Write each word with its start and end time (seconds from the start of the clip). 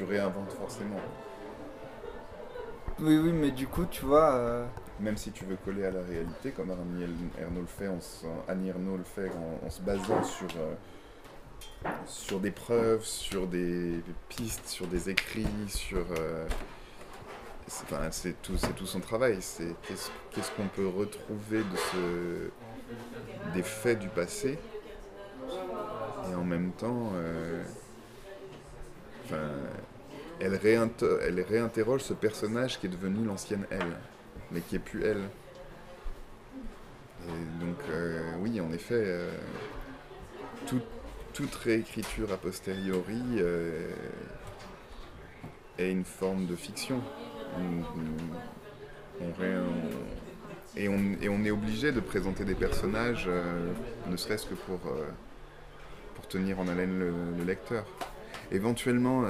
tu 0.00 0.04
réinventes 0.10 0.52
forcément. 0.52 0.96
Oui, 3.00 3.18
oui, 3.18 3.32
mais 3.32 3.50
du 3.50 3.66
coup, 3.66 3.84
tu 3.90 4.04
vois. 4.04 4.34
euh, 4.34 4.66
Même 4.98 5.16
si 5.16 5.30
tu 5.30 5.44
veux 5.44 5.56
coller 5.56 5.84
à 5.84 5.90
la 5.90 6.00
réalité, 6.02 6.50
comme 6.52 6.70
Annie 6.70 7.04
Ernaux 7.38 7.60
le 7.60 7.66
fait, 7.66 7.88
en 7.88 8.00
se- 8.00 8.26
Annie 8.48 8.68
Ernaux 8.68 8.96
le 8.96 9.04
fait 9.04 9.30
en, 9.30 9.66
en 9.66 9.70
se 9.70 9.80
basant 9.82 10.22
sur, 10.22 10.46
euh, 10.58 11.90
sur 12.06 12.40
des 12.40 12.50
preuves, 12.50 13.04
sur 13.04 13.46
des 13.46 14.02
pistes, 14.28 14.66
sur 14.68 14.86
des 14.86 15.10
écrits, 15.10 15.46
sur. 15.68 16.04
euh, 16.18 16.46
c'est 17.66 17.84
enfin, 17.92 18.10
c'est 18.10 18.40
tout, 18.42 18.56
c'est 18.56 18.74
tout 18.74 18.86
son 18.86 19.00
travail. 19.00 19.38
C'est 19.40 19.74
qu'est-ce 19.86 20.10
qu'est-ce 20.30 20.50
qu'on 20.52 20.68
peut 20.68 20.86
retrouver 20.88 21.58
de 21.58 21.76
ce, 21.92 22.50
des 23.54 23.62
faits 23.62 23.98
du 23.98 24.08
passé 24.08 24.58
et 26.30 26.34
en 26.34 26.44
même 26.44 26.72
temps. 26.72 27.12
enfin, 29.24 29.38
elle, 30.40 30.54
réinter- 30.54 31.18
elle 31.22 31.40
réinterroge 31.40 32.02
ce 32.02 32.14
personnage 32.14 32.78
qui 32.80 32.86
est 32.86 32.90
devenu 32.90 33.24
l'ancienne 33.24 33.66
elle, 33.70 33.96
mais 34.50 34.60
qui 34.60 34.76
est 34.76 34.80
plus 34.80 35.04
elle. 35.04 35.22
Et 37.28 37.64
donc, 37.64 37.76
euh, 37.90 38.32
oui, 38.40 38.60
en 38.60 38.72
effet, 38.72 38.94
euh, 38.96 39.30
tout- 40.66 40.80
toute 41.34 41.54
réécriture 41.54 42.32
a 42.32 42.36
posteriori 42.36 43.22
euh, 43.36 43.90
est 45.78 45.90
une 45.90 46.04
forme 46.04 46.46
de 46.46 46.56
fiction. 46.56 47.00
Et, 50.76 50.88
on, 50.88 51.44
est 51.44 51.50
obligé 51.50 51.92
de 51.92 52.00
présenter 52.00 52.44
des 52.44 52.54
personnages, 52.54 53.28
ne 54.08 54.16
serait-ce 54.16 54.46
que 54.46 54.54
pour, 54.54 54.80
tenir 56.28 56.60
en 56.60 56.68
haleine 56.68 56.98
le, 56.98 57.12
le 57.38 57.44
lecteur. 57.44 57.84
Éventuellement, 58.52 59.24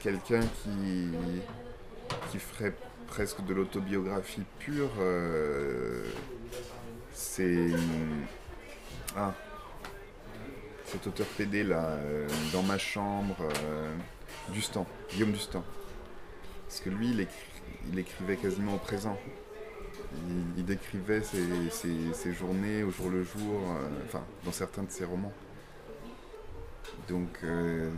quelqu'un 0.00 0.40
qui, 0.40 2.38
ferait 2.38 2.74
presque 3.06 3.44
de 3.44 3.54
l'autobiographie 3.54 4.44
pure, 4.58 4.90
euh, 5.00 6.04
c'est. 7.12 7.70
Ah, 9.16 9.34
cet 10.84 11.06
auteur 11.06 11.26
PD 11.26 11.64
là, 11.64 11.84
euh, 11.84 12.26
dans 12.52 12.62
ma 12.62 12.78
chambre, 12.78 13.36
euh, 13.64 13.94
Dustan, 14.50 14.86
Guillaume 15.10 15.32
Dustan. 15.32 15.64
Parce 16.66 16.80
que 16.80 16.90
lui, 16.90 17.10
il, 17.10 17.20
écri- 17.20 17.62
il 17.92 17.98
écrivait 17.98 18.36
quasiment 18.36 18.74
au 18.74 18.78
présent. 18.78 19.18
Il, 20.56 20.64
décrivait 20.64 21.20
ses, 21.22 21.70
ses- 21.70 22.14
ses 22.14 22.32
journées 22.32 22.82
au 22.82 22.90
jour 22.90 23.10
le 23.10 23.24
jour, 23.24 23.60
euh, 23.70 23.88
enfin, 24.06 24.24
dans 24.44 24.52
certains 24.52 24.82
de 24.82 24.90
ses 24.90 25.04
romans. 25.04 25.32
Donc, 27.08 27.28
euh, 27.44 27.90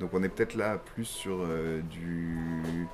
donc 0.00 0.10
on 0.12 0.22
est 0.22 0.28
peut-être 0.28 0.54
là 0.54 0.78
plus 0.78 1.04
sur 1.04 1.38
euh, 1.40 1.80
du 1.82 2.86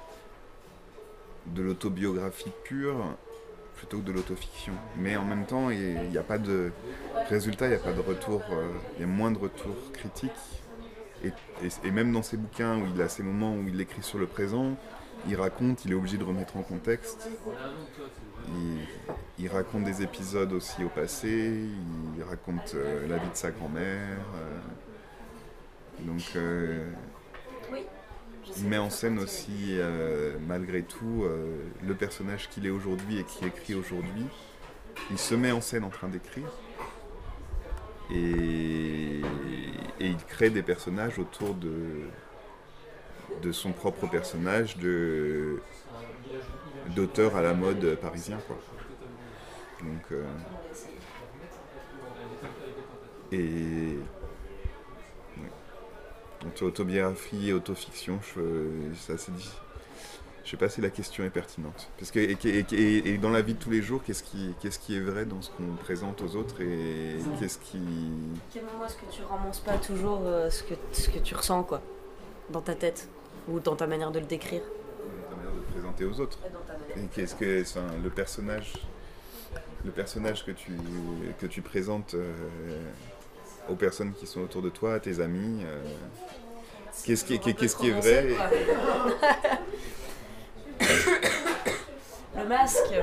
de 1.46 1.62
l'autobiographie 1.62 2.52
pure 2.64 3.16
plutôt 3.76 3.98
que 3.98 4.04
de 4.04 4.12
l'autofiction. 4.12 4.72
Mais 4.96 5.16
en 5.16 5.24
même 5.24 5.46
temps, 5.46 5.70
il 5.70 6.08
n'y 6.10 6.18
a 6.18 6.22
pas 6.22 6.38
de 6.38 6.72
résultat, 7.28 7.66
il 7.66 7.70
n'y 7.70 7.76
a 7.76 7.80
pas 7.80 7.92
de 7.92 8.00
retour, 8.00 8.42
euh, 8.50 8.68
il 8.96 9.00
y 9.00 9.04
a 9.04 9.06
moins 9.06 9.30
de 9.30 9.38
retours 9.38 9.76
critiques. 9.92 10.30
Et, 11.84 11.90
même 11.90 12.12
dans 12.12 12.22
ses 12.22 12.36
bouquins 12.36 12.78
où 12.78 12.86
il 12.94 13.00
a 13.00 13.08
ces 13.08 13.22
moments 13.22 13.54
où 13.54 13.66
il 13.66 13.80
écrit 13.80 14.02
sur 14.02 14.18
le 14.18 14.26
présent, 14.26 14.76
il 15.26 15.36
raconte, 15.36 15.84
il 15.86 15.92
est 15.92 15.94
obligé 15.94 16.18
de 16.18 16.24
remettre 16.24 16.56
en 16.56 16.62
contexte. 16.62 17.30
Il, 19.38 19.48
raconte 19.48 19.84
des 19.84 20.02
épisodes 20.02 20.52
aussi 20.52 20.84
au 20.84 20.88
passé, 20.88 21.66
il 22.16 22.22
raconte 22.22 22.74
euh, 22.74 23.08
la 23.08 23.16
vie 23.16 23.30
de 23.30 23.36
sa 23.36 23.50
grand-mère. 23.50 24.18
Donc, 26.04 26.22
euh, 26.36 26.90
il 28.56 28.66
met 28.66 28.78
en 28.78 28.90
scène 28.90 29.18
aussi, 29.18 29.78
euh, 29.78 30.36
malgré 30.46 30.82
tout, 30.82 31.24
euh, 31.24 31.56
le 31.82 31.94
personnage 31.94 32.48
qu'il 32.50 32.66
est 32.66 32.70
aujourd'hui 32.70 33.18
et 33.18 33.24
qui 33.24 33.46
écrit 33.46 33.74
aujourd'hui. 33.74 34.26
Il 35.10 35.18
se 35.18 35.34
met 35.34 35.50
en 35.50 35.60
scène 35.60 35.84
en 35.84 35.90
train 35.90 36.08
d'écrire. 36.08 36.50
Et, 38.10 39.20
et 39.98 40.06
il 40.06 40.16
crée 40.28 40.50
des 40.50 40.62
personnages 40.62 41.18
autour 41.18 41.54
de, 41.54 42.02
de 43.42 43.52
son 43.52 43.72
propre 43.72 44.06
personnage, 44.06 44.76
de, 44.76 45.62
d'auteur 46.94 47.34
à 47.34 47.40
la 47.42 47.54
mode 47.54 47.96
parisien. 47.96 48.38
Quoi. 48.46 48.58
Donc, 49.80 50.20
et. 53.32 53.96
Donc, 56.44 56.60
autobiographie 56.62 57.48
et 57.48 57.52
autofiction, 57.52 58.18
je, 58.36 58.40
c'est 59.00 59.14
assez 59.14 59.32
difficile. 59.32 59.58
Je 60.44 60.50
sais 60.50 60.56
pas 60.58 60.68
si 60.68 60.82
la 60.82 60.90
question 60.90 61.24
est 61.24 61.30
pertinente. 61.30 61.88
Parce 61.98 62.10
que, 62.10 62.18
et, 62.18 62.36
et- 62.44 62.66
et- 62.74 63.08
et 63.14 63.18
dans 63.18 63.30
la 63.30 63.40
vie 63.40 63.54
de 63.54 63.58
tous 63.58 63.70
les 63.70 63.80
jours, 63.80 64.02
qu'est-ce 64.04 64.22
qui, 64.22 64.54
qu'est-ce 64.60 64.78
qui 64.78 64.94
est 64.94 65.00
vrai 65.00 65.24
dans 65.24 65.40
ce 65.40 65.48
qu'on 65.52 65.74
présente 65.82 66.20
aux 66.20 66.36
autres 66.36 66.60
et 66.60 67.16
qu'est-ce 67.40 67.56
qui. 67.58 67.80
Quel 68.52 68.64
moment 68.66 68.84
est-ce 68.84 68.96
que 68.96 69.10
tu 69.10 69.22
ramasses 69.22 69.60
pas 69.60 69.78
toujours 69.78 70.20
euh, 70.26 70.50
ce, 70.50 70.62
que, 70.62 70.74
ce 70.92 71.08
que 71.08 71.18
tu 71.18 71.34
ressens, 71.34 71.62
quoi 71.62 71.80
Dans 72.50 72.60
ta 72.60 72.74
tête 72.74 73.08
Ou 73.48 73.58
dans 73.58 73.74
ta 73.74 73.86
manière 73.86 74.10
de 74.10 74.18
le 74.18 74.26
décrire? 74.26 74.60
Ta 75.30 75.36
manière 75.36 75.52
de 75.54 75.60
te 75.60 75.72
présenter 75.72 76.04
aux 76.04 76.20
autres 76.20 76.38
Dans. 76.42 77.02
Et 77.02 77.06
qu'est-ce 77.14 77.34
que 77.36 77.62
enfin, 77.62 77.86
le 78.02 78.10
personnage, 78.10 78.74
le 79.82 79.92
personnage 79.92 80.44
que 80.44 80.50
tu 80.50 80.72
que 81.40 81.46
tu 81.46 81.62
présentes 81.62 82.12
euh, 82.12 82.34
aux 83.68 83.74
personnes 83.74 84.12
qui 84.14 84.26
sont 84.26 84.40
autour 84.42 84.62
de 84.62 84.68
toi, 84.70 84.94
à 84.94 85.00
tes 85.00 85.20
amis, 85.20 85.64
euh, 85.64 85.80
qu'est-ce 87.04 87.24
qui, 87.24 87.34
est- 87.34 87.54
qu'est-ce 87.54 87.76
qui 87.76 87.88
est 87.88 87.92
vrai 87.92 88.28
Le 92.36 92.44
masque 92.48 92.94